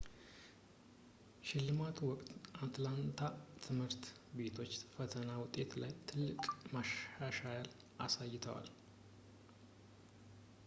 [1.39, 3.19] በሽልማቱ ወቅት የአትላንታ
[3.65, 4.05] ትምህርት
[4.37, 6.41] ቤቶች በፈተና ውጤቶች ላይ ትልቅ
[6.75, 7.67] መሻሻል
[8.05, 8.69] አሳይተዋል